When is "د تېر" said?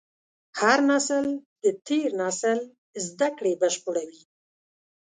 1.63-2.09